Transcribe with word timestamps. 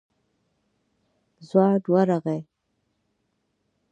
ځوان 1.47 1.81
ورغی. 1.91 2.39